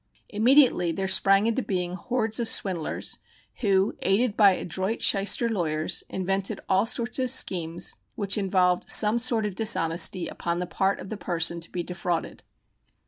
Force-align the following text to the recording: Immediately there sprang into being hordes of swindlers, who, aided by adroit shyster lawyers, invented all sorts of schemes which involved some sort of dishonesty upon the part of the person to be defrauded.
Immediately 0.29 0.91
there 0.93 1.07
sprang 1.07 1.45
into 1.45 1.61
being 1.61 1.93
hordes 1.93 2.39
of 2.39 2.47
swindlers, 2.49 3.19
who, 3.59 3.93
aided 4.01 4.35
by 4.35 4.53
adroit 4.53 5.03
shyster 5.03 5.47
lawyers, 5.47 6.03
invented 6.09 6.59
all 6.67 6.87
sorts 6.87 7.19
of 7.19 7.29
schemes 7.29 7.93
which 8.15 8.35
involved 8.35 8.91
some 8.91 9.19
sort 9.19 9.45
of 9.45 9.53
dishonesty 9.53 10.27
upon 10.27 10.57
the 10.57 10.65
part 10.65 10.99
of 10.99 11.09
the 11.09 11.17
person 11.17 11.59
to 11.59 11.71
be 11.71 11.83
defrauded. 11.83 12.41